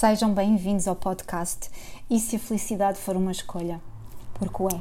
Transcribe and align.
Sejam 0.00 0.32
bem-vindos 0.32 0.88
ao 0.88 0.96
podcast 0.96 1.70
E 2.08 2.18
se 2.18 2.36
a 2.36 2.38
felicidade 2.38 2.98
for 2.98 3.16
uma 3.16 3.32
escolha? 3.32 3.82
Porque 4.32 4.62
o 4.62 4.68
é. 4.68 4.80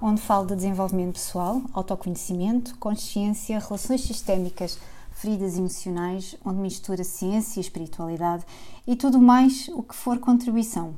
Onde 0.00 0.22
falo 0.22 0.46
de 0.46 0.56
desenvolvimento 0.56 1.16
pessoal, 1.16 1.60
autoconhecimento, 1.74 2.74
consciência, 2.78 3.58
relações 3.58 4.00
sistémicas, 4.00 4.78
feridas 5.12 5.58
emocionais, 5.58 6.34
onde 6.42 6.60
mistura 6.60 7.04
ciência 7.04 7.60
e 7.60 7.62
espiritualidade 7.62 8.46
e 8.86 8.96
tudo 8.96 9.18
mais 9.18 9.68
o 9.68 9.82
que 9.82 9.94
for 9.94 10.18
contribuição. 10.18 10.94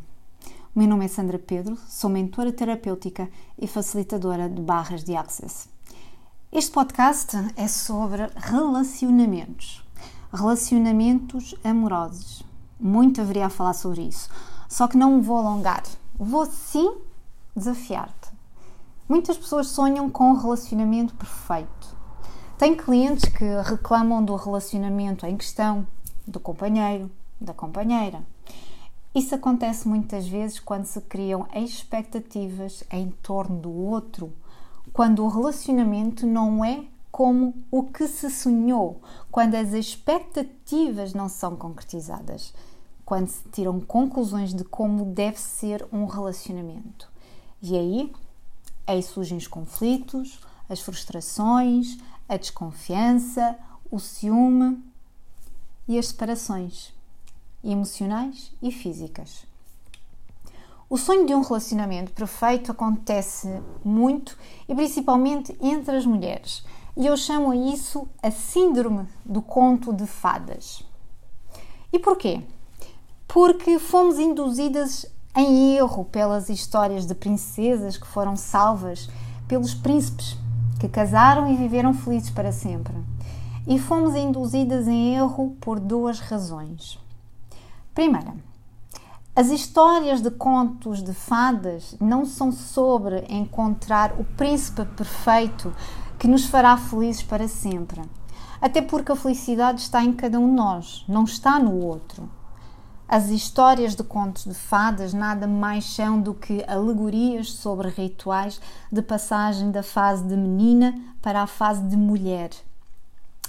O 0.73 0.79
meu 0.79 0.87
nome 0.87 1.07
é 1.07 1.09
Sandra 1.09 1.37
Pedro, 1.37 1.77
sou 1.89 2.09
mentora 2.09 2.53
terapêutica 2.53 3.29
e 3.59 3.67
facilitadora 3.67 4.49
de 4.49 4.63
barras 4.63 5.03
de 5.03 5.17
access. 5.17 5.69
Este 6.53 6.71
podcast 6.71 7.37
é 7.57 7.67
sobre 7.67 8.29
relacionamentos 8.37 9.85
relacionamentos 10.33 11.53
amorosos. 11.65 12.47
Muito 12.79 13.21
haveria 13.21 13.47
a 13.47 13.51
falar 13.51 13.73
sobre 13.73 14.03
isso. 14.03 14.29
Só 14.69 14.87
que 14.87 14.97
não 14.97 15.17
me 15.17 15.23
vou 15.23 15.39
alongar. 15.39 15.83
Vou 16.19 16.47
sim 16.47 16.97
desafiar-te. 17.55 18.31
Muitas 19.09 19.37
pessoas 19.37 19.69
sonham 19.69 20.11
com 20.11 20.31
um 20.31 20.37
relacionamento 20.37 21.15
perfeito. 21.15 21.97
Tem 22.59 22.75
clientes 22.75 23.31
que 23.31 23.45
reclamam 23.63 24.25
do 24.25 24.35
relacionamento 24.35 25.25
em 25.27 25.37
questão, 25.37 25.87
do 26.27 26.41
companheiro, 26.41 27.11
da 27.41 27.55
companheira. 27.55 28.23
Isso 29.15 29.35
acontece 29.35 29.89
muitas 29.89 30.27
vezes 30.27 30.59
quando 30.59 30.85
se 30.85 31.01
criam 31.01 31.47
expectativas 31.55 32.85
em 32.91 33.11
torno 33.23 33.59
do 33.59 33.73
outro, 33.73 34.33
quando 34.93 35.25
o 35.25 35.29
relacionamento 35.29 36.27
não 36.27 36.65
é 36.65 36.85
como 37.17 37.55
o 37.71 37.83
que 37.83 38.07
se 38.07 38.29
sonhou, 38.29 39.01
quando 39.31 39.55
as 39.55 39.73
expectativas 39.73 41.15
não 41.15 41.31
são 41.31 41.57
concretizadas, 41.57 42.53
quando 43.07 43.29
se 43.29 43.43
tiram 43.49 43.81
conclusões 43.81 44.53
de 44.53 44.63
como 44.65 45.03
deve 45.03 45.41
ser 45.41 45.89
um 45.91 46.05
relacionamento. 46.05 47.11
E 47.63 47.75
aí, 47.75 48.13
aí 48.87 49.03
surgem 49.03 49.39
os 49.39 49.47
conflitos, 49.47 50.39
as 50.69 50.81
frustrações, 50.81 51.97
a 52.29 52.37
desconfiança, 52.37 53.59
o 53.91 53.99
ciúme 53.99 54.85
e 55.89 55.99
as 55.99 56.09
separações 56.09 56.93
emocionais 57.65 58.53
e 58.61 58.71
físicas. 58.71 59.47
O 60.91 60.99
sonho 60.99 61.27
de 61.27 61.35
um 61.35 61.41
relacionamento 61.41 62.13
perfeito 62.13 62.73
acontece 62.73 63.49
muito 63.83 64.37
e 64.69 64.75
principalmente 64.75 65.57
entre 65.63 65.97
as 65.97 66.05
mulheres 66.05 66.63
e 66.97 67.07
eu 67.07 67.17
chamo 67.17 67.53
isso 67.53 68.09
a 68.23 68.31
síndrome 68.31 69.07
do 69.25 69.43
conto 69.43 69.93
de 69.93 70.07
fadas. 70.07 70.83
E 71.93 71.99
porquê? 71.99 72.43
Porque 73.29 73.79
fomos 73.79 74.19
induzidas 74.19 75.05
em 75.37 75.77
erro 75.77 76.07
pelas 76.07 76.49
histórias 76.49 77.05
de 77.05 77.15
princesas 77.15 77.99
que 77.99 78.07
foram 78.07 78.35
salvas 78.35 79.11
pelos 79.47 79.75
príncipes 79.75 80.37
que 80.81 80.89
casaram 80.89 81.53
e 81.53 81.57
viveram 81.57 81.93
felizes 81.93 82.31
para 82.31 82.51
sempre. 82.51 82.95
E 83.67 83.79
fomos 83.79 84.15
induzidas 84.15 84.89
em 84.89 85.15
erro 85.15 85.57
por 85.61 85.79
duas 85.79 86.21
razões. 86.21 86.99
Primeira, 87.95 88.35
as 89.35 89.49
histórias 89.49 90.23
de 90.23 90.31
contos 90.31 91.03
de 91.03 91.13
fadas 91.13 91.95
não 92.01 92.25
são 92.25 92.51
sobre 92.51 93.27
encontrar 93.29 94.19
o 94.19 94.25
príncipe 94.25 94.85
perfeito 94.85 95.75
que 96.19 96.29
nos 96.29 96.47
fará 96.47 96.77
felizes 96.77 97.23
para 97.23 97.49
sempre. 97.49 98.03
Até 98.61 98.81
porque 98.81 99.13
a 99.13 99.17
felicidade 99.17 99.81
está 99.81 100.03
em 100.03 100.13
cada 100.13 100.39
um 100.39 100.49
de 100.49 100.55
nós, 100.55 101.05
não 101.09 101.25
está 101.25 101.59
no 101.59 101.79
outro. 101.79 102.29
As 103.09 103.29
histórias 103.29 103.95
de 103.95 104.03
contos 104.03 104.45
de 104.45 104.55
fadas 104.55 105.15
nada 105.15 105.47
mais 105.47 105.85
são 105.85 106.21
do 106.21 106.35
que 106.35 106.65
alegorias 106.67 107.53
sobre 107.53 107.89
rituais 107.89 108.61
de 108.91 109.01
passagem 109.01 109.71
da 109.71 109.83
fase 109.83 110.25
de 110.25 110.37
menina 110.37 110.93
para 111.23 111.43
a 111.43 111.47
fase 111.47 111.83
de 111.83 111.97
mulher, 111.97 112.51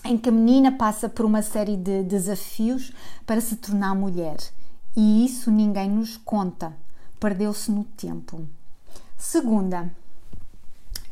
em 0.05 0.15
que 0.15 0.29
a 0.29 0.31
menina 0.31 0.71
passa 0.71 1.09
por 1.09 1.25
uma 1.25 1.41
série 1.41 1.75
de 1.75 2.03
desafios 2.03 2.91
para 3.25 3.41
se 3.41 3.55
tornar 3.55 3.95
mulher. 3.95 4.37
E 4.95 5.25
isso 5.25 5.49
ninguém 5.49 5.89
nos 5.89 6.17
conta, 6.17 6.73
perdeu-se 7.19 7.71
no 7.71 7.83
tempo. 7.83 8.47
Segunda, 9.17 9.91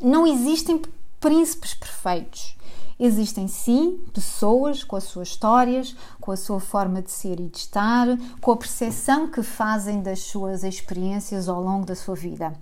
não 0.00 0.24
existem 0.24 0.80
príncipes 1.20 1.74
perfeitos. 1.74 2.56
Existem 2.98 3.46
sim 3.46 4.00
pessoas 4.14 4.82
com 4.82 4.96
as 4.96 5.04
suas 5.04 5.28
histórias, 5.28 5.94
com 6.20 6.32
a 6.32 6.36
sua 6.36 6.60
forma 6.60 7.02
de 7.02 7.10
ser 7.10 7.38
e 7.38 7.48
de 7.48 7.58
estar, 7.58 8.06
com 8.40 8.52
a 8.52 8.56
percepção 8.56 9.30
que 9.30 9.42
fazem 9.42 10.00
das 10.00 10.20
suas 10.20 10.64
experiências 10.64 11.48
ao 11.48 11.62
longo 11.62 11.84
da 11.84 11.94
sua 11.94 12.14
vida. 12.14 12.54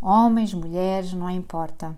Homens, 0.00 0.52
mulheres, 0.52 1.12
não 1.12 1.30
importa. 1.30 1.96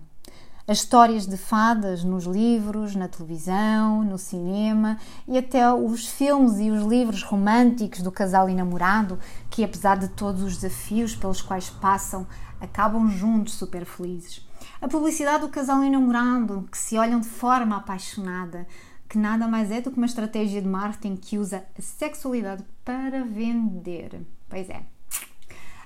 As 0.67 0.77
histórias 0.77 1.25
de 1.25 1.37
fadas 1.37 2.03
nos 2.03 2.25
livros, 2.25 2.95
na 2.95 3.07
televisão, 3.07 4.03
no 4.03 4.17
cinema 4.17 4.97
e 5.27 5.37
até 5.37 5.71
os 5.73 6.07
filmes 6.07 6.59
e 6.59 6.69
os 6.69 6.85
livros 6.85 7.23
românticos 7.23 8.01
do 8.01 8.11
casal 8.11 8.47
e 8.47 8.53
namorado, 8.53 9.19
que 9.49 9.63
apesar 9.63 9.97
de 9.97 10.07
todos 10.07 10.43
os 10.43 10.57
desafios 10.57 11.15
pelos 11.15 11.41
quais 11.41 11.69
passam, 11.69 12.27
acabam 12.61 13.09
juntos 13.09 13.55
super 13.55 13.85
felizes. 13.85 14.47
A 14.79 14.87
publicidade 14.87 15.41
do 15.41 15.49
casal 15.49 15.83
enamorado, 15.83 16.67
que 16.71 16.77
se 16.77 16.97
olham 16.97 17.19
de 17.19 17.27
forma 17.27 17.77
apaixonada, 17.77 18.67
que 19.09 19.17
nada 19.17 19.47
mais 19.47 19.71
é 19.71 19.81
do 19.81 19.91
que 19.91 19.97
uma 19.97 20.05
estratégia 20.05 20.61
de 20.61 20.67
marketing 20.67 21.17
que 21.17 21.37
usa 21.37 21.65
a 21.77 21.81
sexualidade 21.81 22.63
para 22.85 23.23
vender. 23.23 24.21
Pois 24.47 24.69
é. 24.69 24.83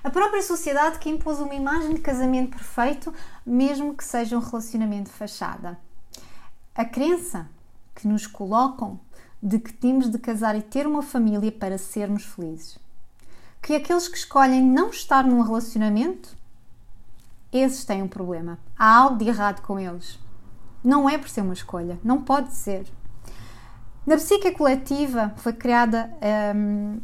A 0.04 0.10
própria 0.10 0.42
sociedade 0.42 1.00
que 1.00 1.10
impôs 1.10 1.40
uma 1.40 1.54
imagem 1.54 1.94
de 1.94 2.00
casamento 2.00 2.50
perfeito, 2.50 3.12
mesmo 3.44 3.94
que 3.94 4.04
seja 4.04 4.36
um 4.36 4.40
relacionamento 4.40 5.10
fachada. 5.10 5.76
A 6.74 6.84
crença 6.84 7.48
que 7.94 8.06
nos 8.06 8.26
colocam 8.26 9.00
de 9.42 9.58
que 9.58 9.72
temos 9.72 10.08
de 10.08 10.18
casar 10.18 10.54
e 10.54 10.62
ter 10.62 10.86
uma 10.86 11.02
família 11.02 11.50
para 11.50 11.78
sermos 11.78 12.24
felizes. 12.24 12.78
Que 13.60 13.74
aqueles 13.74 14.06
que 14.06 14.16
escolhem 14.16 14.62
não 14.62 14.90
estar 14.90 15.24
num 15.24 15.40
relacionamento 15.40 16.36
esses 17.52 17.84
têm 17.84 18.02
um 18.02 18.08
problema. 18.08 18.58
Há 18.78 18.96
algo 18.96 19.16
de 19.16 19.28
errado 19.28 19.62
com 19.62 19.78
eles. 19.78 20.18
Não 20.82 21.08
é 21.08 21.18
por 21.18 21.28
ser 21.28 21.40
uma 21.40 21.54
escolha, 21.54 21.98
não 22.04 22.22
pode 22.22 22.52
ser. 22.54 22.86
Na 24.06 24.16
psique 24.16 24.52
coletiva 24.52 25.32
foi 25.36 25.52
criada 25.52 26.10
hum, 26.54 27.00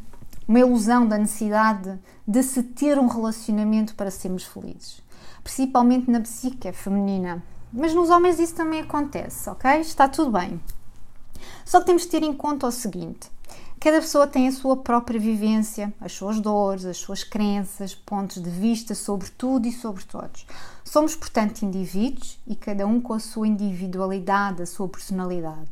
uma 0.47 0.61
ilusão 0.61 1.07
da 1.07 1.19
necessidade 1.19 1.99
de 2.27 2.43
se 2.43 2.63
ter 2.63 2.99
um 2.99 3.09
relacionamento 3.09 3.95
para 3.95 4.11
sermos 4.11 4.45
felizes, 4.45 5.03
principalmente 5.43 6.11
na 6.11 6.21
psique 6.21 6.73
feminina. 6.73 7.43
Mas 7.73 7.95
nos 7.95 8.11
homens 8.11 8.39
isso 8.39 8.55
também 8.55 8.83
acontece, 8.83 9.49
ok? 9.51 9.81
Está 9.81 10.07
tudo 10.07 10.31
bem. 10.31 10.61
Só 11.65 11.81
que 11.81 11.87
temos 11.87 12.03
de 12.03 12.09
ter 12.09 12.23
em 12.23 12.33
conta 12.33 12.67
o 12.67 12.71
seguinte: 12.71 13.31
Cada 13.82 14.00
pessoa 14.00 14.28
tem 14.28 14.47
a 14.47 14.53
sua 14.53 14.76
própria 14.76 15.19
vivência, 15.19 15.93
as 16.00 16.12
suas 16.12 16.38
dores, 16.38 16.84
as 16.84 16.98
suas 16.98 17.25
crenças, 17.25 17.93
pontos 17.93 18.41
de 18.41 18.48
vista 18.48 18.94
sobre 18.94 19.28
tudo 19.31 19.66
e 19.66 19.72
sobre 19.72 20.04
todos. 20.04 20.47
Somos, 20.84 21.16
portanto, 21.16 21.62
indivíduos 21.62 22.38
e 22.47 22.54
cada 22.54 22.87
um 22.87 23.00
com 23.00 23.12
a 23.12 23.19
sua 23.19 23.48
individualidade, 23.48 24.62
a 24.62 24.66
sua 24.66 24.88
personalidade. 24.88 25.69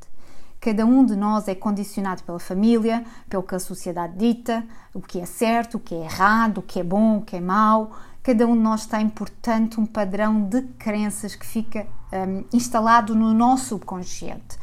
Cada 0.60 0.84
um 0.84 1.06
de 1.06 1.15
nós 1.15 1.47
é 1.47 1.54
condicionado 1.54 2.25
pela 2.25 2.41
família, 2.41 3.04
pelo 3.28 3.44
que 3.44 3.54
a 3.54 3.60
sociedade 3.60 4.16
dita, 4.16 4.66
o 4.92 5.00
que 5.00 5.21
é 5.21 5.25
certo, 5.25 5.77
o 5.77 5.81
que 5.81 5.94
é 5.94 6.03
errado, 6.03 6.59
o 6.59 6.62
que 6.62 6.81
é 6.81 6.82
bom, 6.82 7.19
o 7.19 7.22
que 7.22 7.37
é 7.37 7.41
mau. 7.41 7.92
Cada 8.25 8.44
um 8.44 8.56
de 8.56 8.60
nós 8.60 8.87
tem, 8.87 9.09
portanto, 9.09 9.81
um 9.81 9.87
padrão 9.87 10.42
de 10.42 10.62
crenças 10.81 11.37
que 11.37 11.47
fica 11.47 11.87
um, 12.12 12.42
instalado 12.53 13.15
no 13.15 13.32
nosso 13.32 13.66
subconsciente. 13.66 14.59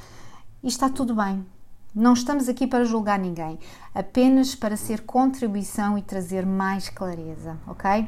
E 0.62 0.68
está 0.68 0.90
tudo 0.90 1.16
bem, 1.16 1.46
não 1.98 2.14
estamos 2.14 2.48
aqui 2.48 2.68
para 2.68 2.86
julgar 2.86 3.18
ninguém, 3.18 3.58
apenas 3.94 4.54
para 4.54 4.78
ser 4.78 5.02
contribuição 5.02 5.98
e 5.98 6.02
trazer 6.04 6.46
mais 6.46 6.90
clareza, 6.90 7.58
ok? 7.66 8.08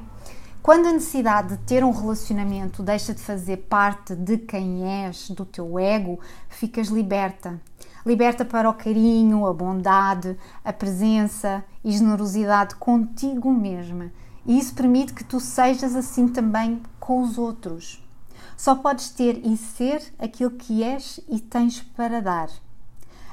Quando 0.61 0.85
a 0.87 0.93
necessidade 0.93 1.57
de 1.57 1.63
ter 1.63 1.83
um 1.83 1.89
relacionamento 1.89 2.83
deixa 2.83 3.15
de 3.15 3.21
fazer 3.21 3.57
parte 3.67 4.15
de 4.15 4.37
quem 4.37 4.83
és, 5.05 5.31
do 5.31 5.43
teu 5.43 5.79
ego, 5.79 6.19
ficas 6.47 6.89
liberta. 6.89 7.59
Liberta 8.05 8.45
para 8.45 8.69
o 8.69 8.75
carinho, 8.75 9.47
a 9.47 9.53
bondade, 9.53 10.37
a 10.63 10.71
presença 10.71 11.63
e 11.83 11.91
generosidade 11.91 12.75
contigo 12.75 13.51
mesma. 13.51 14.11
E 14.45 14.59
isso 14.59 14.75
permite 14.75 15.13
que 15.13 15.23
tu 15.23 15.39
sejas 15.39 15.95
assim 15.95 16.27
também 16.27 16.79
com 16.99 17.23
os 17.23 17.39
outros. 17.39 18.07
Só 18.55 18.75
podes 18.75 19.09
ter 19.09 19.41
e 19.43 19.57
ser 19.57 20.03
aquilo 20.19 20.51
que 20.51 20.83
és 20.83 21.19
e 21.27 21.39
tens 21.39 21.81
para 21.81 22.21
dar 22.21 22.49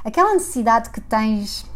aquela 0.06 0.35
necessidade 0.35 0.91
que 0.91 1.00
tens 1.00 1.67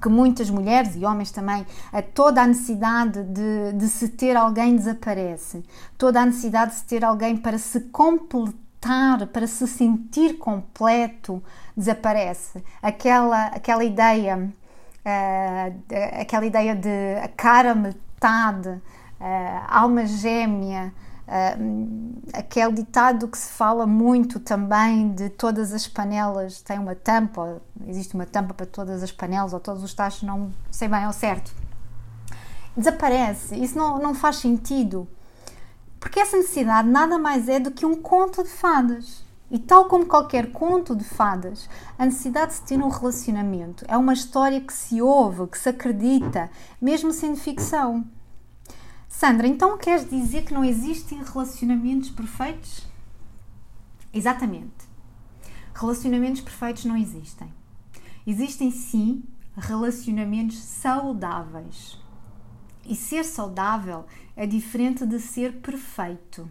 que 0.00 0.08
muitas 0.08 0.48
mulheres 0.48 0.94
e 0.94 1.04
homens 1.04 1.32
também, 1.32 1.66
toda 2.14 2.42
a 2.42 2.46
necessidade 2.46 3.24
de, 3.24 3.72
de 3.74 3.88
se 3.88 4.08
ter 4.08 4.36
alguém 4.36 4.76
desaparece, 4.76 5.64
toda 5.98 6.20
a 6.20 6.26
necessidade 6.26 6.70
de 6.72 6.76
se 6.78 6.84
ter 6.84 7.04
alguém 7.04 7.36
para 7.36 7.58
se 7.58 7.80
completar, 7.80 9.26
para 9.26 9.48
se 9.48 9.66
sentir 9.66 10.38
completo, 10.38 11.42
desaparece. 11.76 12.62
Aquela, 12.80 13.46
aquela 13.46 13.82
ideia 13.82 14.50
uh, 15.04 16.20
aquela 16.20 16.46
ideia 16.46 16.74
de 16.74 17.28
cara 17.36 17.74
metade, 17.74 18.68
uh, 18.68 18.80
alma 19.68 20.06
gêmea, 20.06 20.92
uh, 21.30 22.20
aquele 22.34 22.72
ditado 22.72 23.28
que 23.28 23.38
se 23.38 23.52
fala 23.52 23.86
muito 23.86 24.40
também 24.40 25.12
de 25.12 25.30
todas 25.30 25.72
as 25.72 25.86
panelas 25.86 26.60
têm 26.60 26.78
uma 26.78 26.94
tampa, 26.94 27.62
existe 27.86 28.14
uma 28.14 28.26
tampa 28.26 28.52
para 28.52 28.66
todas 28.66 29.02
as 29.02 29.12
panelas 29.12 29.52
ou 29.52 29.60
todos 29.60 29.82
os 29.84 29.94
tachos, 29.94 30.24
não 30.24 30.50
sei 30.70 30.88
bem 30.88 31.04
ao 31.04 31.12
certo. 31.12 31.54
Desaparece, 32.76 33.54
isso 33.54 33.78
não, 33.78 33.98
não 33.98 34.14
faz 34.14 34.36
sentido, 34.36 35.08
porque 36.00 36.18
essa 36.18 36.36
necessidade 36.36 36.88
nada 36.88 37.18
mais 37.18 37.48
é 37.48 37.60
do 37.60 37.70
que 37.70 37.86
um 37.86 37.94
conto 37.94 38.42
de 38.42 38.50
fadas. 38.50 39.28
E 39.52 39.58
tal 39.58 39.86
como 39.86 40.06
qualquer 40.06 40.52
conto 40.52 40.94
de 40.94 41.02
fadas, 41.02 41.68
a 41.98 42.06
necessidade 42.06 42.52
de 42.52 42.58
se 42.58 42.62
ter 42.62 42.80
um 42.80 42.88
relacionamento 42.88 43.84
é 43.88 43.96
uma 43.96 44.12
história 44.12 44.60
que 44.60 44.72
se 44.72 45.02
ouve, 45.02 45.48
que 45.48 45.58
se 45.58 45.68
acredita, 45.68 46.48
mesmo 46.80 47.12
sendo 47.12 47.36
ficção. 47.36 48.04
Sandra, 49.12 49.48
então 49.48 49.76
queres 49.76 50.08
dizer 50.08 50.44
que 50.44 50.54
não 50.54 50.64
existem 50.64 51.20
relacionamentos 51.22 52.10
perfeitos? 52.10 52.86
Exatamente. 54.14 54.88
Relacionamentos 55.74 56.40
perfeitos 56.40 56.84
não 56.84 56.96
existem. 56.96 57.52
Existem 58.24 58.70
sim 58.70 59.24
relacionamentos 59.56 60.58
saudáveis. 60.58 61.98
E 62.86 62.94
ser 62.94 63.24
saudável 63.24 64.06
é 64.36 64.46
diferente 64.46 65.04
de 65.04 65.18
ser 65.18 65.60
perfeito. 65.60 66.48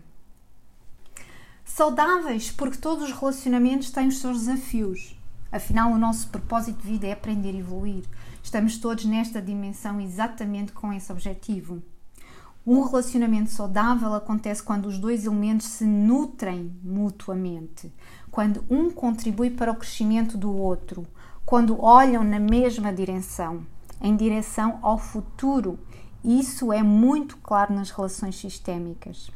Saudáveis, 1.64 2.52
porque 2.52 2.78
todos 2.78 3.06
os 3.10 3.18
relacionamentos 3.18 3.90
têm 3.90 4.10
os 4.10 4.20
seus 4.20 4.40
desafios. 4.40 5.18
Afinal, 5.50 5.92
o 5.92 5.98
nosso 5.98 6.28
propósito 6.28 6.82
de 6.82 6.88
vida 6.90 7.08
é 7.08 7.14
aprender 7.14 7.54
e 7.54 7.60
evoluir. 7.60 8.04
Estamos 8.44 8.78
todos 8.78 9.06
nesta 9.06 9.42
dimensão 9.42 10.00
exatamente 10.00 10.74
com 10.74 10.92
esse 10.92 11.12
objetivo. 11.12 11.82
Um 12.72 12.84
relacionamento 12.84 13.50
saudável 13.50 14.14
acontece 14.14 14.62
quando 14.62 14.86
os 14.86 15.00
dois 15.00 15.26
elementos 15.26 15.66
se 15.66 15.84
nutrem 15.86 16.72
mutuamente, 16.84 17.92
quando 18.30 18.64
um 18.70 18.92
contribui 18.92 19.50
para 19.50 19.72
o 19.72 19.76
crescimento 19.76 20.38
do 20.38 20.56
outro, 20.56 21.04
quando 21.44 21.84
olham 21.84 22.24
na 22.24 22.38
mesma 22.38 22.94
direção, 22.94 23.66
em 24.00 24.16
direção 24.16 24.78
ao 24.84 25.00
futuro. 25.00 25.80
Isso 26.24 26.72
é 26.72 26.84
muito 26.84 27.38
claro 27.38 27.74
nas 27.74 27.90
relações 27.90 28.36
sistémicas. 28.36 29.32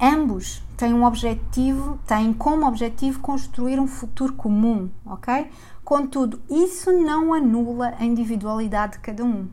Ambos 0.00 0.64
têm 0.76 0.92
um 0.92 1.04
objetivo, 1.04 1.96
têm 2.08 2.32
como 2.32 2.66
objetivo 2.66 3.20
construir 3.20 3.78
um 3.78 3.86
futuro 3.86 4.32
comum, 4.32 4.90
ok? 5.06 5.48
Contudo, 5.84 6.42
isso 6.50 6.90
não 6.90 7.32
anula 7.32 7.94
a 8.00 8.04
individualidade 8.04 8.94
de 8.94 8.98
cada 8.98 9.22
um. 9.22 9.48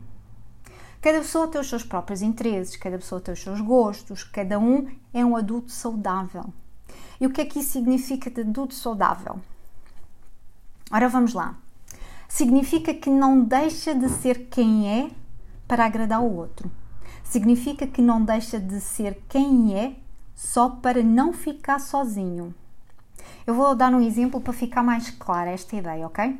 Cada 1.02 1.18
pessoa 1.18 1.48
tem 1.48 1.60
os 1.60 1.68
seus 1.68 1.82
próprios 1.82 2.22
interesses, 2.22 2.76
cada 2.76 2.96
pessoa 2.96 3.20
tem 3.20 3.34
os 3.34 3.42
seus 3.42 3.60
gostos, 3.60 4.22
cada 4.22 4.56
um 4.60 4.88
é 5.12 5.24
um 5.24 5.34
adulto 5.34 5.72
saudável. 5.72 6.44
E 7.20 7.26
o 7.26 7.30
que 7.30 7.40
é 7.40 7.44
que 7.44 7.58
isso 7.58 7.72
significa 7.72 8.30
de 8.30 8.42
adulto 8.42 8.72
saudável? 8.72 9.40
Ora, 10.92 11.08
vamos 11.08 11.34
lá. 11.34 11.56
Significa 12.28 12.94
que 12.94 13.10
não 13.10 13.42
deixa 13.42 13.92
de 13.92 14.08
ser 14.08 14.46
quem 14.48 14.88
é 14.88 15.10
para 15.66 15.86
agradar 15.86 16.22
o 16.22 16.36
outro. 16.36 16.70
Significa 17.24 17.84
que 17.84 18.00
não 18.00 18.24
deixa 18.24 18.60
de 18.60 18.80
ser 18.80 19.24
quem 19.28 19.76
é 19.76 19.96
só 20.36 20.68
para 20.68 21.02
não 21.02 21.32
ficar 21.32 21.80
sozinho. 21.80 22.54
Eu 23.44 23.54
vou 23.54 23.74
dar 23.74 23.92
um 23.92 24.00
exemplo 24.00 24.40
para 24.40 24.52
ficar 24.52 24.84
mais 24.84 25.10
clara 25.10 25.50
esta 25.50 25.74
ideia, 25.74 26.06
ok? 26.06 26.38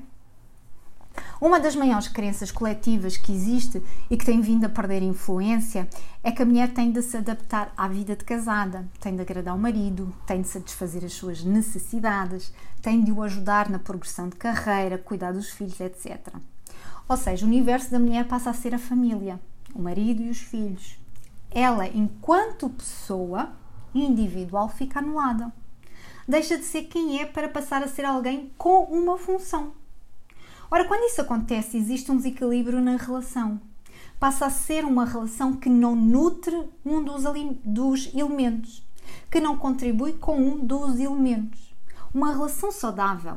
Uma 1.41 1.59
das 1.59 1.75
maiores 1.75 2.09
crenças 2.09 2.51
coletivas 2.51 3.17
que 3.17 3.33
existe 3.33 3.83
e 4.09 4.17
que 4.17 4.25
tem 4.25 4.41
vindo 4.41 4.65
a 4.65 4.69
perder 4.69 5.03
influência 5.03 5.89
é 6.23 6.31
que 6.31 6.43
a 6.43 6.47
mulher 6.47 6.73
tem 6.73 6.93
de 6.93 7.03
se 7.03 7.17
adaptar 7.17 7.73
à 7.77 7.89
vida 7.89 8.15
de 8.15 8.25
casada, 8.25 8.89
tem 9.01 9.17
de 9.17 9.23
agradar 9.23 9.55
o 9.55 9.59
marido, 9.59 10.15
tem 10.27 10.41
de 10.41 10.49
satisfazer 10.49 11.05
as 11.05 11.13
suas 11.13 11.43
necessidades, 11.43 12.53
tem 12.81 13.03
de 13.03 13.11
o 13.11 13.23
ajudar 13.23 13.69
na 13.69 13.79
progressão 13.79 14.29
de 14.29 14.37
carreira, 14.37 14.99
cuidar 14.99 15.33
dos 15.33 15.51
filhos, 15.51 15.81
etc. 15.81 16.29
Ou 17.09 17.17
seja, 17.17 17.45
o 17.45 17.49
universo 17.49 17.91
da 17.91 17.99
mulher 17.99 18.27
passa 18.27 18.51
a 18.51 18.55
ser 18.55 18.75
a 18.75 18.79
família, 18.79 19.41
o 19.75 19.83
marido 19.83 20.23
e 20.23 20.31
os 20.31 20.39
filhos. 20.39 20.97
Ela, 21.51 21.89
enquanto 21.89 22.71
pessoa, 22.71 23.51
individual 23.95 24.69
fica 24.69 25.01
anulada. 25.01 25.53
Deixa 26.27 26.57
de 26.57 26.65
ser 26.65 26.85
quem 26.85 27.21
é 27.21 27.27
para 27.27 27.49
passar 27.49 27.83
a 27.83 27.89
ser 27.89 28.05
alguém 28.05 28.53
com 28.57 28.85
uma 28.85 29.19
função. 29.19 29.73
Ora, 30.73 30.87
quando 30.87 31.05
isso 31.05 31.21
acontece, 31.21 31.77
existe 31.77 32.11
um 32.11 32.17
desequilíbrio 32.17 32.81
na 32.81 32.97
relação. 32.97 33.61
Passa 34.19 34.47
a 34.47 34.51
ser 34.51 34.87
uma 34.87 35.05
relação 35.05 35.53
que 35.53 35.69
não 35.69 35.95
nutre 35.95 36.67
um 36.83 37.05
dos, 37.05 37.25
dos 37.63 38.15
elementos, 38.15 38.83
que 39.31 39.39
não 39.39 39.59
contribui 39.59 40.15
com 40.15 40.35
um 40.39 40.65
dos 40.65 40.99
elementos. 40.99 41.75
Uma 42.15 42.33
relação 42.33 42.73
saudável 42.73 43.37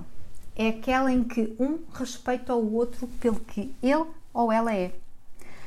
é 0.56 0.70
aquela 0.70 1.12
em 1.12 1.26
que 1.26 1.54
um 1.60 1.80
respeita 1.94 2.56
o 2.56 2.74
outro 2.74 3.06
pelo 3.20 3.42
que 3.42 3.76
ele 3.84 4.06
ou 4.34 4.50
ela 4.50 4.74
é, 4.74 4.96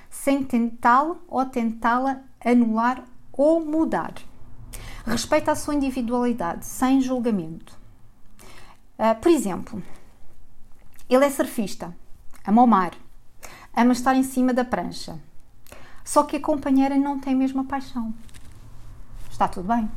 sem 0.09 0.43
tentá-lo 0.43 1.21
ou 1.29 1.45
tentá-la 1.45 2.23
anular 2.43 3.05
ou 3.31 3.63
mudar. 3.63 4.15
Respeita 5.05 5.53
a 5.53 5.55
sua 5.55 5.75
individualidade, 5.75 6.65
sem 6.65 7.03
julgamento. 7.03 7.77
Uh, 8.99 9.15
por 9.21 9.31
exemplo, 9.31 9.83
ele 11.09 11.25
é 11.25 11.31
surfista, 11.31 11.95
ama 12.47 12.63
o 12.63 12.67
mar, 12.67 12.93
ama 13.77 13.93
estar 13.93 14.15
em 14.15 14.23
cima 14.23 14.53
da 14.53 14.65
prancha. 14.65 15.19
Só 16.05 16.23
que 16.23 16.37
a 16.37 16.41
companheira 16.41 16.97
não 16.97 17.19
tem 17.19 17.35
a 17.35 17.37
mesma 17.37 17.65
paixão. 17.65 18.15
Está 19.31 19.47
tudo 19.47 19.69
bem. 19.69 19.91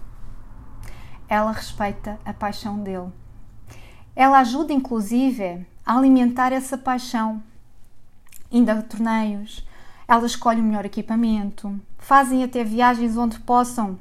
Ela 1.27 1.51
respeita 1.51 2.19
a 2.25 2.33
paixão 2.33 2.83
dele. 2.83 3.11
Ela 4.15 4.39
ajuda, 4.39 4.73
inclusive, 4.73 5.65
a 5.85 5.97
alimentar 5.97 6.51
essa 6.51 6.77
paixão. 6.77 7.41
Indo 8.51 8.69
a 8.69 8.81
torneios, 8.81 9.65
ela 10.07 10.25
escolhe 10.25 10.59
o 10.59 10.63
melhor 10.63 10.85
equipamento, 10.85 11.79
fazem 11.97 12.43
até 12.43 12.63
viagens 12.63 13.15
onde 13.15 13.39
possam 13.39 13.97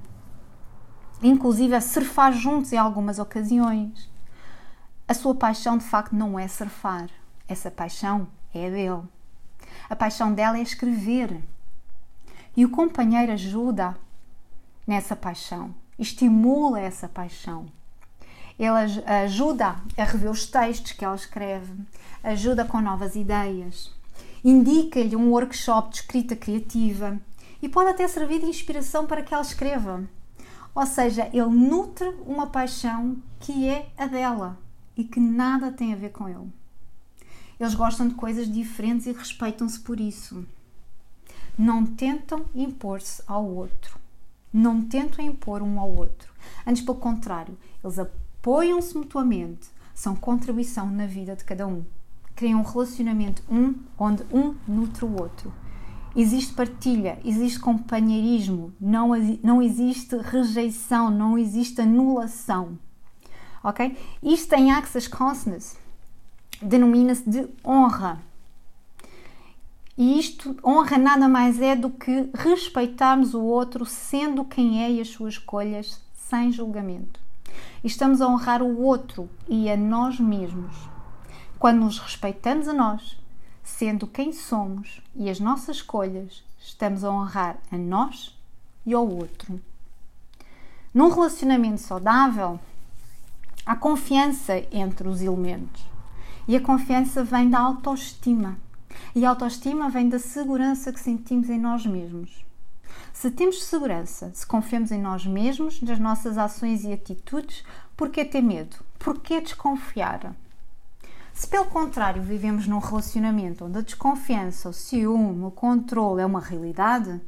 inclusive 1.23 1.75
a 1.75 1.81
surfar 1.81 2.33
juntos 2.33 2.73
em 2.73 2.77
algumas 2.77 3.19
ocasiões. 3.19 4.10
A 5.11 5.15
sua 5.15 5.35
paixão 5.35 5.77
de 5.77 5.83
facto 5.83 6.15
não 6.15 6.39
é 6.39 6.47
surfar, 6.47 7.11
essa 7.49 7.69
paixão 7.69 8.29
é 8.55 8.69
a 8.69 8.71
dele. 8.71 9.03
A 9.89 9.97
paixão 9.97 10.33
dela 10.33 10.57
é 10.57 10.63
escrever. 10.63 11.43
E 12.57 12.65
o 12.65 12.71
companheiro 12.71 13.33
ajuda 13.33 13.97
nessa 14.87 15.17
paixão, 15.17 15.75
estimula 15.99 16.79
essa 16.79 17.09
paixão. 17.09 17.67
Ele 18.57 18.69
ajuda 19.05 19.81
a 19.99 20.05
rever 20.05 20.31
os 20.31 20.47
textos 20.47 20.93
que 20.93 21.05
ela 21.05 21.17
escreve, 21.17 21.75
ajuda 22.23 22.65
com 22.65 22.81
novas 22.81 23.17
ideias, 23.17 23.93
indica-lhe 24.45 25.17
um 25.17 25.33
workshop 25.33 25.91
de 25.91 25.97
escrita 25.97 26.37
criativa 26.37 27.19
e 27.61 27.69
pode 27.69 27.91
até 27.91 28.07
servir 28.07 28.39
de 28.39 28.47
inspiração 28.47 29.09
para 29.09 29.23
que 29.25 29.35
ela 29.35 29.43
escreva. 29.43 30.05
Ou 30.73 30.87
seja, 30.87 31.29
ele 31.33 31.51
nutre 31.51 32.11
uma 32.25 32.47
paixão 32.47 33.17
que 33.41 33.69
é 33.69 33.89
a 33.99 34.07
dela 34.07 34.57
e 35.01 35.05
que 35.05 35.19
nada 35.19 35.73
tem 35.73 35.93
a 35.93 35.97
ver 35.97 36.11
com 36.11 36.29
ele. 36.29 36.53
Eles 37.59 37.75
gostam 37.75 38.09
de 38.09 38.15
coisas 38.15 38.51
diferentes 38.51 39.07
e 39.07 39.13
respeitam-se 39.13 39.81
por 39.81 40.01
isso. 40.01 40.45
Não 41.59 41.85
tentam 41.85 42.45
impor-se 42.55 43.23
ao 43.27 43.45
outro. 43.45 43.99
Não 44.53 44.83
tentam 44.83 45.25
impor 45.25 45.63
um 45.63 45.79
ao 45.79 45.91
outro. 45.91 46.33
Antes, 46.67 46.83
pelo 46.83 46.99
contrário, 46.99 47.57
eles 47.83 47.99
apoiam-se 47.99 48.97
mutuamente, 48.97 49.69
são 49.95 50.17
contribuição 50.17 50.91
na 50.91 51.07
vida 51.07 51.37
de 51.37 51.45
cada 51.45 51.67
um. 51.67 51.85
Criam 52.35 52.61
um 52.61 52.65
relacionamento 52.65 53.43
um 53.51 53.75
onde 53.99 54.23
um 54.33 54.55
nutre 54.67 55.05
o 55.05 55.21
outro 55.21 55.53
existe 56.15 56.53
partilha, 56.53 57.19
existe 57.25 57.59
companheirismo, 57.59 58.73
não, 58.81 59.11
não 59.43 59.63
existe 59.63 60.17
rejeição, 60.17 61.11
não 61.11 61.39
existe 61.39 61.81
anulação. 61.81 62.79
Ok? 63.63 63.97
Isto 64.23 64.55
em 64.55 64.73
Access 64.73 65.09
Consciousness 65.09 65.79
denomina-se 66.63 67.29
de 67.29 67.49
honra. 67.65 68.21
E 69.97 70.19
isto, 70.19 70.57
honra 70.65 70.97
nada 70.97 71.29
mais 71.29 71.61
é 71.61 71.77
do 71.77 71.91
que 71.91 72.31
respeitarmos 72.35 73.35
o 73.35 73.43
outro 73.43 73.85
sendo 73.85 74.45
quem 74.45 74.83
é 74.83 74.91
e 74.91 75.01
as 75.01 75.09
suas 75.09 75.35
escolhas 75.35 76.01
sem 76.15 76.51
julgamento. 76.51 77.21
E 77.83 77.87
estamos 77.87 78.21
a 78.21 78.29
honrar 78.29 78.63
o 78.63 78.81
outro 78.81 79.29
e 79.49 79.69
a 79.69 79.77
nós 79.77 80.19
mesmos. 80.19 80.75
Quando 81.59 81.81
nos 81.81 81.99
respeitamos 81.99 82.69
a 82.69 82.73
nós, 82.73 83.19
sendo 83.63 84.07
quem 84.07 84.33
somos 84.33 85.03
e 85.15 85.29
as 85.29 85.39
nossas 85.39 85.77
escolhas, 85.77 86.43
estamos 86.59 87.05
a 87.05 87.11
honrar 87.11 87.59
a 87.71 87.77
nós 87.77 88.35
e 88.87 88.95
ao 88.95 89.07
outro. 89.07 89.61
Num 90.95 91.11
relacionamento 91.11 91.81
saudável, 91.81 92.59
há 93.65 93.77
confiança 93.77 94.63
entre 94.73 95.09
os 95.09 95.21
elementos. 95.21 95.85
E 96.49 96.57
a 96.57 96.61
confiança 96.61 97.23
vem 97.23 97.49
da 97.49 97.61
autoestima, 97.61 98.59
E 99.15 99.25
a 99.25 99.31
autoestima 99.31 99.89
vem 99.89 100.09
da 100.09 100.19
segurança 100.19 100.93
que 100.93 101.01
sentimos 101.01 101.49
em 101.49 101.59
nós 101.59 101.87
mesmos. 101.87 102.45
Se 103.13 103.31
temos 103.31 103.63
segurança, 103.65 104.31
se 104.35 104.47
confiamos 104.47 104.91
em 104.91 105.01
nós 105.01 105.27
mesmos, 105.27 105.81
nas 105.83 105.99
nossas 105.99 106.39
ações 106.39 106.85
e 106.85 106.93
atitudes, 106.93 107.65
por 107.97 108.11
que 108.11 108.25
ter 108.25 108.43
medo? 108.43 108.77
Por 108.99 109.21
que 109.21 109.41
desconfiar? 109.41 110.35
Se 111.33 111.47
pelo 111.47 111.67
contrário 111.67 112.23
vivemos 112.23 112.67
num 112.67 112.79
relacionamento 112.79 113.65
onde 113.65 113.79
a 113.79 113.83
desconfiança, 113.83 114.69
o 114.69 114.73
ciúme, 114.73 115.45
o 115.45 115.51
controle 115.51 116.23
é 116.23 116.27
uma 116.27 116.41
realidade, 116.41 117.21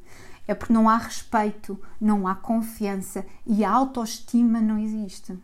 é 0.46 0.54
porque 0.54 0.72
não 0.72 0.88
há 0.88 0.96
respeito, 0.96 1.80
não 2.00 2.26
há 2.26 2.34
confiança 2.34 3.24
e 3.46 3.64
a 3.64 3.70
autoestima 3.70 4.60
não 4.60 4.78
existe. 4.78 5.38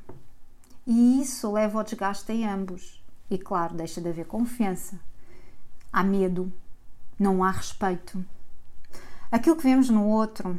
E 0.91 1.21
isso 1.21 1.53
leva 1.53 1.79
ao 1.79 1.85
desgaste 1.85 2.33
em 2.33 2.49
ambos. 2.49 3.05
E 3.31 3.37
claro, 3.37 3.75
deixa 3.75 4.01
de 4.01 4.09
haver 4.09 4.25
confiança. 4.25 4.99
Há 5.93 6.03
medo, 6.03 6.51
não 7.19 7.45
há 7.45 7.51
respeito. 7.51 8.25
Aquilo 9.31 9.55
que 9.55 9.65
vemos 9.65 9.91
no 9.91 10.07
outro, 10.07 10.59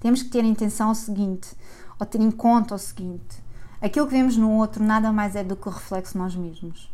temos 0.00 0.24
que 0.24 0.30
ter 0.30 0.44
atenção 0.44 0.90
o 0.90 0.96
seguinte, 0.96 1.54
ou 1.96 2.04
ter 2.04 2.20
em 2.20 2.32
conta 2.32 2.74
o 2.74 2.78
seguinte: 2.78 3.40
aquilo 3.80 4.08
que 4.08 4.16
vemos 4.16 4.36
no 4.36 4.50
outro 4.50 4.82
nada 4.82 5.12
mais 5.12 5.36
é 5.36 5.44
do 5.44 5.54
que 5.54 5.68
o 5.68 5.72
reflexo 5.72 6.14
de 6.14 6.18
nós 6.18 6.34
mesmos. 6.34 6.92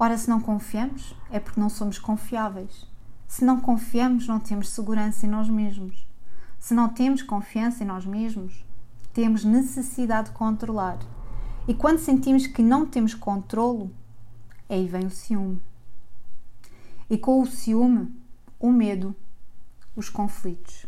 Ora, 0.00 0.18
se 0.18 0.28
não 0.28 0.40
confiamos, 0.40 1.14
é 1.30 1.38
porque 1.38 1.60
não 1.60 1.68
somos 1.68 1.96
confiáveis. 1.96 2.88
Se 3.28 3.44
não 3.44 3.60
confiamos, 3.60 4.26
não 4.26 4.40
temos 4.40 4.70
segurança 4.70 5.24
em 5.24 5.28
nós 5.28 5.48
mesmos. 5.48 6.08
Se 6.58 6.74
não 6.74 6.88
temos 6.88 7.22
confiança 7.22 7.84
em 7.84 7.86
nós 7.86 8.04
mesmos, 8.04 8.64
temos 9.14 9.44
necessidade 9.44 10.30
de 10.30 10.34
controlar. 10.34 10.98
E 11.68 11.74
quando 11.74 11.98
sentimos 11.98 12.46
que 12.46 12.62
não 12.62 12.86
temos 12.86 13.14
controlo, 13.14 13.90
aí 14.68 14.86
vem 14.86 15.06
o 15.06 15.10
ciúme. 15.10 15.60
E 17.08 17.18
com 17.18 17.40
o 17.40 17.46
ciúme, 17.46 18.14
o 18.58 18.70
medo, 18.70 19.14
os 19.94 20.08
conflitos. 20.08 20.86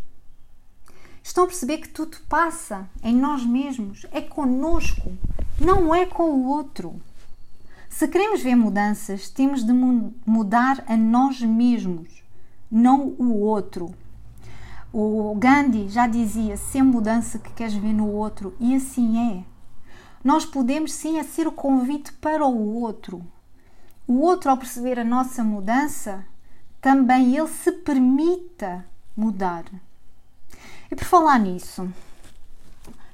Estão 1.22 1.44
a 1.44 1.46
perceber 1.46 1.78
que 1.78 1.88
tudo 1.88 2.16
passa 2.28 2.88
em 3.02 3.14
nós 3.14 3.44
mesmos, 3.44 4.06
é 4.12 4.20
conosco, 4.20 5.12
não 5.60 5.94
é 5.94 6.06
com 6.06 6.30
o 6.30 6.46
outro. 6.46 7.00
Se 7.88 8.06
queremos 8.06 8.42
ver 8.42 8.54
mudanças, 8.54 9.28
temos 9.28 9.64
de 9.64 9.72
mudar 9.72 10.84
a 10.86 10.96
nós 10.96 11.40
mesmos 11.40 12.18
não 12.70 13.14
o 13.18 13.40
outro. 13.40 13.94
O 14.92 15.34
Gandhi 15.36 15.88
já 15.88 16.06
dizia: 16.06 16.56
sem 16.56 16.82
mudança 16.82 17.38
que 17.38 17.52
queres 17.52 17.74
ver 17.74 17.92
no 17.92 18.08
outro, 18.08 18.54
e 18.60 18.74
assim 18.74 19.18
é. 19.32 19.57
Nós 20.22 20.44
podemos 20.44 20.92
sim 20.92 21.22
ser 21.22 21.46
o 21.46 21.52
convite 21.52 22.12
para 22.14 22.44
o 22.46 22.74
outro. 22.74 23.24
O 24.06 24.20
outro, 24.20 24.50
ao 24.50 24.56
perceber 24.56 24.98
a 24.98 25.04
nossa 25.04 25.44
mudança, 25.44 26.24
também 26.80 27.36
ele 27.36 27.48
se 27.48 27.70
permita 27.72 28.84
mudar. 29.16 29.64
E 30.90 30.96
por 30.96 31.04
falar 31.04 31.38
nisso, 31.38 31.92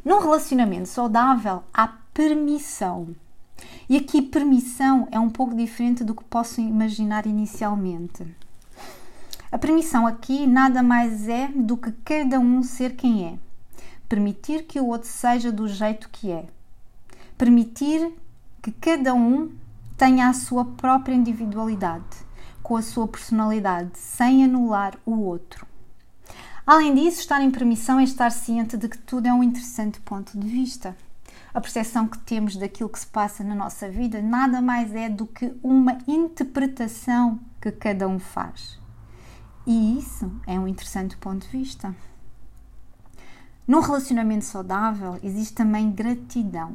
num 0.05 0.21
relacionamento 0.21 0.89
saudável 0.89 1.63
há 1.73 1.89
permissão. 2.13 3.15
E 3.89 3.97
aqui 3.97 4.23
permissão 4.23 5.09
é 5.11 5.19
um 5.19 5.31
pouco 5.31 5.55
diferente 5.55 6.05
do 6.05 6.15
que 6.15 6.25
posso 6.25 6.61
imaginar 6.61 7.27
inicialmente. 7.27 8.25
A 9.51 9.59
permissão 9.59 10.07
aqui 10.07 10.47
nada 10.47 10.83
mais 10.83 11.29
é 11.29 11.49
do 11.49 11.77
que 11.77 11.93
cada 12.05 12.39
um 12.39 12.63
ser 12.63 12.97
quem 12.97 13.27
é. 13.27 13.39
Permitir 14.09 14.65
que 14.65 14.81
o 14.81 14.87
outro 14.87 15.09
seja 15.09 15.51
do 15.51 15.67
jeito 15.67 16.09
que 16.11 16.31
é. 16.31 16.47
Permitir 17.37 18.13
que 18.63 18.71
cada 18.71 19.13
um 19.13 19.51
tenha 19.97 20.29
a 20.29 20.33
sua 20.33 20.65
própria 20.65 21.15
individualidade, 21.15 22.05
com 22.63 22.77
a 22.77 22.83
sua 22.83 23.09
personalidade, 23.09 23.99
sem 23.99 24.45
anular 24.45 24.97
o 25.05 25.21
outro. 25.21 25.67
Além 26.67 26.95
disso, 26.95 27.21
estar 27.21 27.43
em 27.43 27.51
permissão 27.51 27.99
é 27.99 28.05
estar 28.05 28.31
ciente 28.31 28.77
de 28.77 28.89
que 28.89 28.99
tudo 28.99 29.27
é 29.27 29.33
um 29.35 29.43
interessante 29.43 30.01
ponto 30.01 30.39
de 30.39 30.47
vista. 30.47 30.97
A 31.53 31.61
percepção 31.61 32.09
que 32.09 32.19
temos 32.19 32.57
daquilo 32.57 32.89
que 32.89 32.99
se 32.99 33.07
passa 33.07 33.45
na 33.45 33.55
nossa 33.55 33.89
vida 33.89 34.23
nada 34.23 34.63
mais 34.63 34.95
é 34.95 35.09
do 35.09 35.27
que 35.27 35.55
uma 35.63 35.99
interpretação 36.07 37.39
que 37.61 37.71
cada 37.71 38.09
um 38.09 38.19
faz. 38.19 38.81
E 39.67 39.99
isso 39.99 40.31
é 40.47 40.59
um 40.59 40.69
interessante 40.69 41.17
ponto 41.17 41.47
de 41.47 41.49
vista. 41.49 41.95
Num 43.67 43.81
relacionamento 43.81 44.45
saudável 44.45 45.19
existe 45.23 45.55
também 45.55 45.91
gratidão 45.91 46.75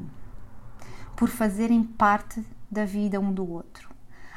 por 1.19 1.27
fazerem 1.27 1.83
parte 1.83 2.41
da 2.71 2.85
vida 2.85 3.19
um 3.19 3.33
do 3.33 3.45
outro. 3.51 3.89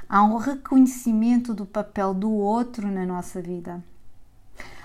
Há 0.08 0.24
um 0.24 0.36
reconhecimento 0.36 1.54
do 1.54 1.64
papel 1.64 2.12
do 2.12 2.28
outro 2.32 2.90
na 2.90 3.06
nossa 3.06 3.40
vida. 3.40 3.80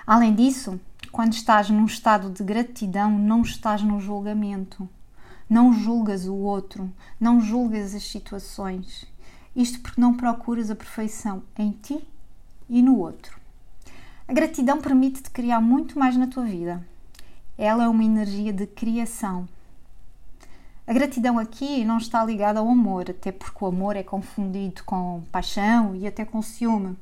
Além 0.06 0.36
disso, 0.36 0.80
quando 1.12 1.34
estás 1.34 1.72
num 1.72 1.86
estado 1.86 2.30
de 2.30 2.44
gratidão, 2.44 3.18
não 3.18 3.42
estás 3.42 3.82
no 3.82 4.00
julgamento. 4.00 4.88
Não 5.50 5.74
julgas 5.74 6.27
o 6.27 6.36
outro, 6.36 6.88
não 7.20 7.42
julgas 7.42 7.96
as 7.96 8.04
situações. 8.04 9.04
Isto 9.56 9.80
porque 9.80 10.00
não 10.00 10.13
procuras 10.13 10.70
a 10.70 10.75
perfeição 10.75 11.42
em 11.58 11.72
ti 11.72 12.08
e 12.70 12.84
no 12.84 13.00
outro. 13.00 13.39
A 14.27 14.34
gratidão 14.34 14.80
permite-te 14.80 15.32
criar 15.32 15.62
muito 15.62 15.98
mais 15.98 16.16
na 16.16 16.27
tua 16.27 16.46
vida. 16.46 16.86
Ela 17.58 17.86
é 17.86 17.88
uma 17.88 18.04
energia 18.04 18.54
de 18.54 18.68
criação. 18.68 19.50
A 20.88 20.94
gratidão 20.94 21.38
aqui 21.38 21.84
não 21.84 21.98
está 21.98 22.24
ligada 22.24 22.62
ao 22.62 22.70
amor, 22.70 23.10
até 23.10 23.29
porque 23.29 23.62
o 23.62 23.67
amor 23.67 23.98
é 23.98 24.03
confundido 24.03 24.86
com 24.86 25.22
paixão 25.29 25.94
e 25.94 26.08
até 26.08 26.24
com 26.24 26.41
ciúme. 26.41 26.96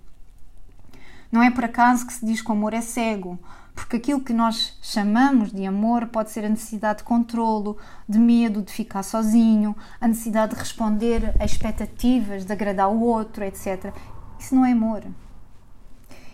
Não 1.32 1.44
é 1.44 1.51
por 1.51 1.63
acaso 1.63 2.08
que 2.08 2.13
se 2.13 2.25
diz 2.25 2.42
que 2.42 2.50
o 2.50 2.54
amor 2.54 2.74
é 2.74 2.82
cego, 2.82 3.38
porque 3.75 3.98
aquilo 3.98 4.22
que 4.22 4.34
nós 4.34 4.75
chamamos 4.82 5.51
de 5.51 5.68
amor 5.68 6.08
pode 6.08 6.32
ser 6.32 6.44
a 6.46 6.50
necessidade 6.50 7.00
de 7.00 7.04
controlo, 7.04 7.77
de 8.10 8.18
medo 8.18 8.63
de 8.63 8.74
ficar 8.74 9.04
sozinho, 9.04 9.75
a 10.01 10.08
necessidade 10.08 10.56
de 10.56 10.60
responder 10.60 11.36
a 11.39 11.46
expectativas, 11.46 12.44
de 12.44 12.51
agradar 12.51 12.89
o 12.89 13.01
outro, 13.01 13.44
etc. 13.44 13.94
Isso 14.39 14.56
não 14.56 14.65
é 14.65 14.72
amor. 14.72 15.04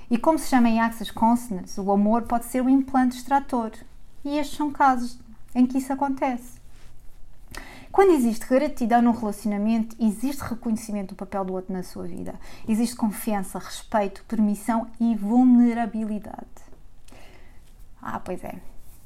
E 0.09 0.17
como 0.17 0.39
se 0.39 0.47
chama 0.47 0.69
em 0.69 0.79
Access 0.79 1.11
Consonants, 1.11 1.77
o 1.77 1.91
amor 1.91 2.21
pode 2.21 2.45
ser 2.45 2.63
o 2.63 2.69
implante 2.69 3.17
extrator. 3.17 3.71
E 4.23 4.37
estes 4.37 4.55
são 4.55 4.71
casos 4.71 5.19
em 5.53 5.65
que 5.65 5.79
isso 5.79 5.91
acontece. 5.91 6.60
Quando 7.91 8.11
existe 8.11 8.47
gratidão 8.47 9.01
no 9.01 9.11
relacionamento, 9.11 9.95
existe 9.99 10.41
reconhecimento 10.41 11.09
do 11.09 11.17
papel 11.17 11.43
do 11.43 11.53
outro 11.53 11.73
na 11.73 11.83
sua 11.83 12.05
vida. 12.05 12.35
Existe 12.65 12.95
confiança, 12.95 13.59
respeito, 13.59 14.23
permissão 14.29 14.87
e 14.97 15.13
vulnerabilidade. 15.15 16.47
Ah, 18.01 18.19
pois 18.19 18.43
é. 18.45 18.55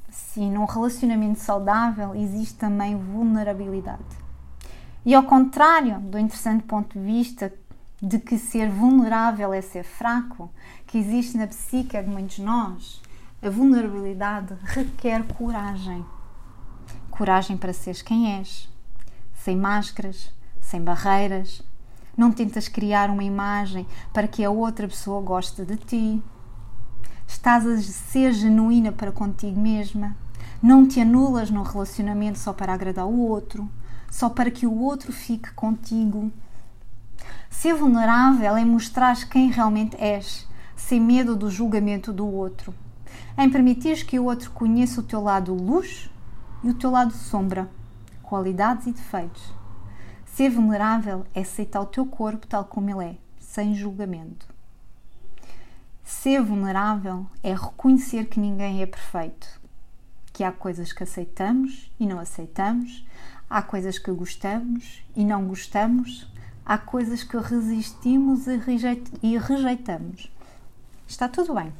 Sim, 0.08 0.52
num 0.52 0.64
relacionamento 0.64 1.40
saudável 1.40 2.14
existe 2.14 2.54
também 2.54 2.96
vulnerabilidade. 2.96 4.04
E 5.04 5.14
ao 5.14 5.24
contrário 5.24 5.98
do 5.98 6.18
interessante 6.18 6.62
ponto 6.62 6.98
de 6.98 7.04
vista 7.04 7.52
de 8.00 8.18
que 8.20 8.38
ser 8.38 8.70
vulnerável 8.70 9.52
é 9.52 9.60
ser 9.60 9.82
fraco, 9.82 10.50
que 10.86 10.96
existe 10.96 11.36
na 11.36 11.46
psique 11.46 12.00
de 12.00 12.08
muitos 12.08 12.36
de 12.36 12.42
nós, 12.42 13.02
a 13.42 13.50
vulnerabilidade 13.50 14.54
requer 14.62 15.24
coragem. 15.34 16.04
Coragem 17.10 17.56
para 17.56 17.72
seres 17.72 18.02
quem 18.02 18.38
és, 18.38 18.68
sem 19.46 19.56
máscaras, 19.56 20.32
sem 20.60 20.82
barreiras. 20.82 21.62
Não 22.16 22.32
tentas 22.32 22.66
criar 22.66 23.10
uma 23.10 23.22
imagem 23.22 23.86
para 24.12 24.26
que 24.26 24.44
a 24.44 24.50
outra 24.50 24.88
pessoa 24.88 25.22
goste 25.22 25.64
de 25.64 25.76
ti. 25.76 26.22
Estás 27.28 27.64
a 27.64 27.80
ser 27.80 28.32
genuína 28.32 28.90
para 28.90 29.12
contigo 29.12 29.60
mesma. 29.60 30.16
Não 30.60 30.84
te 30.84 31.00
anulas 31.00 31.48
num 31.48 31.62
relacionamento 31.62 32.40
só 32.40 32.52
para 32.52 32.74
agradar 32.74 33.06
o 33.06 33.20
outro, 33.20 33.70
só 34.10 34.28
para 34.28 34.50
que 34.50 34.66
o 34.66 34.80
outro 34.80 35.12
fique 35.12 35.52
contigo 35.52 36.32
Ser 37.48 37.74
vulnerável 37.74 38.56
é 38.56 38.64
mostrar 38.64 39.16
quem 39.28 39.50
realmente 39.50 39.96
és, 39.98 40.46
sem 40.74 41.00
medo 41.00 41.36
do 41.36 41.48
julgamento 41.48 42.12
do 42.12 42.26
outro. 42.26 42.74
Em 43.38 43.48
permitir 43.48 44.04
que 44.04 44.18
o 44.18 44.24
outro 44.24 44.50
conheça 44.50 45.00
o 45.00 45.04
teu 45.04 45.22
lado 45.22 45.54
luz 45.54 46.10
e 46.64 46.68
o 46.68 46.74
teu 46.74 46.90
lado 46.90 47.12
sombra, 47.12 47.70
qualidades 48.26 48.86
e 48.86 48.92
defeitos. 48.92 49.54
Ser 50.24 50.50
vulnerável 50.50 51.24
é 51.32 51.40
aceitar 51.40 51.80
o 51.80 51.86
teu 51.86 52.04
corpo 52.04 52.46
tal 52.46 52.64
como 52.64 52.90
ele 52.90 53.12
é, 53.12 53.16
sem 53.38 53.74
julgamento. 53.74 54.46
Ser 56.04 56.42
vulnerável 56.42 57.26
é 57.42 57.54
reconhecer 57.54 58.26
que 58.26 58.38
ninguém 58.38 58.82
é 58.82 58.86
perfeito, 58.86 59.60
que 60.32 60.44
há 60.44 60.52
coisas 60.52 60.92
que 60.92 61.04
aceitamos 61.04 61.90
e 61.98 62.06
não 62.06 62.18
aceitamos, 62.18 63.06
há 63.48 63.62
coisas 63.62 63.98
que 63.98 64.10
gostamos 64.12 65.02
e 65.14 65.24
não 65.24 65.46
gostamos, 65.46 66.30
há 66.64 66.76
coisas 66.76 67.22
que 67.22 67.36
resistimos 67.36 68.46
e 69.22 69.38
rejeitamos. 69.38 70.30
Está 71.06 71.28
tudo 71.28 71.54
bem. 71.54 71.72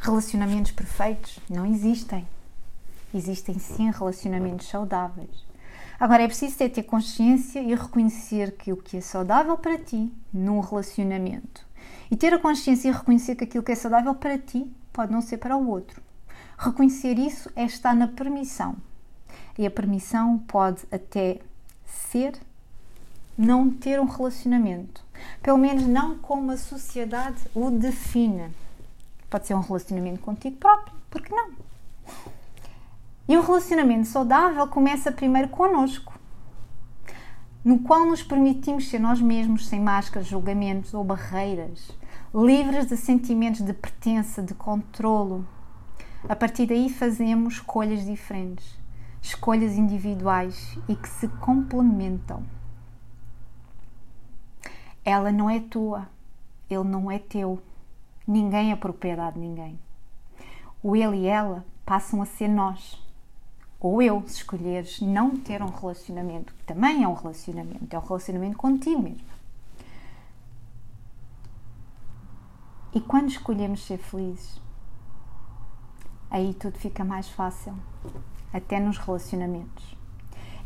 Relacionamentos 0.00 0.72
perfeitos 0.72 1.38
não 1.50 1.66
existem. 1.66 2.26
Existem 3.12 3.58
sim 3.58 3.90
relacionamentos 3.90 4.68
saudáveis. 4.68 5.44
Agora 5.98 6.22
é 6.22 6.26
preciso 6.26 6.56
ter, 6.56 6.70
ter 6.70 6.84
consciência 6.84 7.60
e 7.60 7.74
reconhecer 7.74 8.52
que 8.52 8.72
o 8.72 8.76
que 8.76 8.96
é 8.96 9.00
saudável 9.00 9.56
para 9.58 9.76
ti 9.76 10.10
num 10.32 10.60
relacionamento 10.60 11.68
e 12.10 12.16
ter 12.16 12.32
a 12.32 12.38
consciência 12.38 12.88
e 12.88 12.92
reconhecer 12.92 13.36
que 13.36 13.44
aquilo 13.44 13.62
que 13.62 13.72
é 13.72 13.74
saudável 13.74 14.14
para 14.14 14.38
ti 14.38 14.70
pode 14.92 15.12
não 15.12 15.20
ser 15.20 15.38
para 15.38 15.56
o 15.56 15.68
outro. 15.68 16.02
Reconhecer 16.58 17.18
isso 17.18 17.50
é 17.54 17.64
estar 17.64 17.94
na 17.94 18.08
permissão. 18.08 18.76
E 19.56 19.66
a 19.66 19.70
permissão 19.70 20.38
pode 20.38 20.82
até 20.90 21.40
ser 21.86 22.38
não 23.36 23.70
ter 23.70 24.00
um 24.00 24.06
relacionamento. 24.06 25.04
Pelo 25.42 25.58
menos 25.58 25.86
não 25.86 26.18
como 26.18 26.50
a 26.50 26.56
sociedade 26.56 27.40
o 27.54 27.70
define. 27.70 28.50
Pode 29.28 29.46
ser 29.46 29.54
um 29.54 29.60
relacionamento 29.60 30.20
contigo 30.20 30.56
próprio, 30.56 30.94
porque 31.08 31.34
não? 31.34 31.50
E 33.30 33.38
um 33.38 33.42
relacionamento 33.42 34.08
saudável 34.08 34.66
começa 34.66 35.12
primeiro 35.12 35.50
connosco, 35.50 36.18
no 37.64 37.78
qual 37.78 38.04
nos 38.04 38.24
permitimos 38.24 38.88
ser 38.88 38.98
nós 38.98 39.20
mesmos, 39.20 39.68
sem 39.68 39.78
máscaras, 39.78 40.26
julgamentos 40.26 40.92
ou 40.94 41.04
barreiras, 41.04 41.92
livres 42.34 42.88
de 42.88 42.96
sentimentos 42.96 43.64
de 43.64 43.72
pertença, 43.72 44.42
de 44.42 44.52
controlo. 44.52 45.46
A 46.28 46.34
partir 46.34 46.66
daí 46.66 46.90
fazemos 46.90 47.54
escolhas 47.54 48.04
diferentes, 48.04 48.76
escolhas 49.22 49.76
individuais 49.76 50.76
e 50.88 50.96
que 50.96 51.08
se 51.08 51.28
complementam. 51.28 52.42
Ela 55.04 55.30
não 55.30 55.48
é 55.48 55.60
tua, 55.60 56.08
ele 56.68 56.82
não 56.82 57.08
é 57.08 57.20
teu. 57.20 57.62
Ninguém 58.26 58.72
é 58.72 58.74
propriedade 58.74 59.34
de 59.34 59.46
ninguém. 59.46 59.78
O 60.82 60.96
ele 60.96 61.18
e 61.18 61.26
ela 61.28 61.64
passam 61.86 62.20
a 62.20 62.26
ser 62.26 62.48
nós. 62.48 63.08
Ou 63.80 64.02
eu, 64.02 64.22
se 64.26 64.36
escolheres 64.36 65.00
não 65.00 65.34
ter 65.36 65.62
um 65.62 65.70
relacionamento, 65.70 66.52
que 66.52 66.64
também 66.64 67.02
é 67.02 67.08
um 67.08 67.14
relacionamento, 67.14 67.86
é 67.90 67.98
um 67.98 68.02
relacionamento 68.02 68.58
contigo 68.58 69.00
mesmo. 69.00 69.24
E 72.92 73.00
quando 73.00 73.30
escolhemos 73.30 73.86
ser 73.86 73.96
felizes, 73.98 74.60
aí 76.30 76.52
tudo 76.52 76.76
fica 76.76 77.04
mais 77.04 77.28
fácil, 77.28 77.74
até 78.52 78.78
nos 78.78 78.98
relacionamentos. 78.98 79.96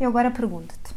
Eu 0.00 0.08
agora 0.08 0.30
pergunto-te: 0.30 0.94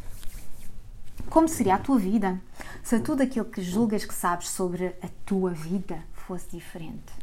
como 1.29 1.47
seria 1.47 1.75
a 1.75 1.79
tua 1.79 1.99
vida 1.99 2.41
se 2.81 2.99
tudo 2.99 3.21
aquilo 3.21 3.45
que 3.45 3.61
julgas 3.61 4.05
que 4.05 4.13
sabes 4.13 4.49
sobre 4.49 4.87
a 5.03 5.09
tua 5.23 5.51
vida 5.51 6.03
fosse 6.13 6.49
diferente? 6.49 7.13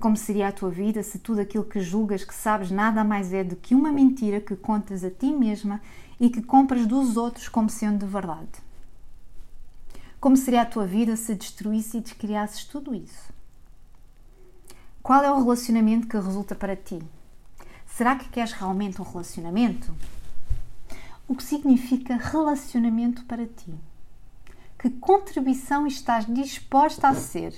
Como 0.00 0.16
seria 0.16 0.48
a 0.48 0.52
tua 0.52 0.70
vida 0.70 1.02
se 1.02 1.18
tudo 1.18 1.42
aquilo 1.42 1.62
que 1.62 1.78
julgas 1.78 2.24
que 2.24 2.34
sabes 2.34 2.70
nada 2.70 3.04
mais 3.04 3.34
é 3.34 3.44
do 3.44 3.54
que 3.54 3.74
uma 3.74 3.92
mentira 3.92 4.40
que 4.40 4.56
contas 4.56 5.04
a 5.04 5.10
ti 5.10 5.30
mesma 5.30 5.78
e 6.18 6.30
que 6.30 6.40
compras 6.40 6.86
dos 6.86 7.18
outros 7.18 7.48
como 7.48 7.68
sendo 7.68 7.98
de 7.98 8.10
verdade? 8.10 8.48
Como 10.18 10.38
seria 10.38 10.62
a 10.62 10.66
tua 10.66 10.86
vida 10.86 11.16
se 11.16 11.34
destruísse 11.34 11.98
e 11.98 12.00
descriasses 12.00 12.64
tudo 12.64 12.94
isso? 12.94 13.30
Qual 15.02 15.22
é 15.22 15.30
o 15.30 15.42
relacionamento 15.42 16.08
que 16.08 16.16
resulta 16.16 16.54
para 16.54 16.74
ti? 16.74 16.98
Será 17.86 18.16
que 18.16 18.30
queres 18.30 18.52
realmente 18.52 19.02
um 19.02 19.04
relacionamento? 19.04 19.94
O 21.28 21.34
que 21.34 21.44
significa 21.44 22.16
relacionamento 22.16 23.22
para 23.26 23.46
ti? 23.46 23.74
Que 24.78 24.88
contribuição 24.88 25.86
estás 25.86 26.24
disposta 26.24 27.08
a 27.08 27.14
ser? 27.14 27.54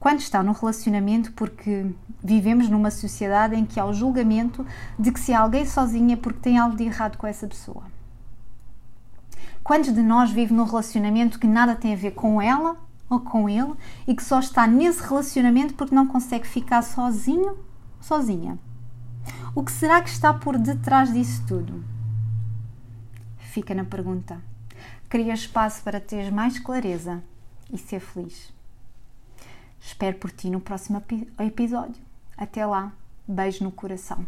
Quando 0.00 0.20
está 0.20 0.42
num 0.42 0.52
relacionamento, 0.52 1.30
porque 1.32 1.94
vivemos 2.24 2.70
numa 2.70 2.90
sociedade 2.90 3.54
em 3.54 3.66
que 3.66 3.78
há 3.78 3.84
o 3.84 3.92
julgamento 3.92 4.66
de 4.98 5.12
que 5.12 5.20
se 5.20 5.34
há 5.34 5.40
alguém 5.40 5.66
sozinha 5.66 6.14
é 6.14 6.16
porque 6.16 6.40
tem 6.40 6.58
algo 6.58 6.74
de 6.74 6.84
errado 6.84 7.18
com 7.18 7.26
essa 7.26 7.46
pessoa. 7.46 7.84
Quantos 9.62 9.92
de 9.92 10.02
nós 10.02 10.30
vive 10.30 10.54
num 10.54 10.64
relacionamento 10.64 11.38
que 11.38 11.46
nada 11.46 11.76
tem 11.76 11.92
a 11.92 11.96
ver 11.96 12.12
com 12.12 12.40
ela 12.40 12.78
ou 13.10 13.20
com 13.20 13.46
ele 13.46 13.74
e 14.08 14.14
que 14.14 14.24
só 14.24 14.40
está 14.40 14.66
nesse 14.66 15.02
relacionamento 15.06 15.74
porque 15.74 15.94
não 15.94 16.06
consegue 16.06 16.48
ficar 16.48 16.80
sozinho, 16.80 17.58
sozinha? 18.00 18.58
O 19.54 19.62
que 19.62 19.70
será 19.70 20.00
que 20.00 20.08
está 20.08 20.32
por 20.32 20.56
detrás 20.56 21.12
disso 21.12 21.44
tudo? 21.46 21.84
Fica 23.36 23.74
na 23.74 23.84
pergunta. 23.84 24.40
Cria 25.10 25.34
espaço 25.34 25.82
para 25.82 26.00
teres 26.00 26.32
mais 26.32 26.58
clareza 26.58 27.22
e 27.70 27.76
ser 27.76 28.00
feliz. 28.00 28.59
Espero 29.80 30.18
por 30.18 30.30
ti 30.30 30.50
no 30.50 30.60
próximo 30.60 31.02
episódio. 31.38 32.02
Até 32.36 32.64
lá, 32.64 32.92
beijo 33.26 33.64
no 33.64 33.72
coração. 33.72 34.26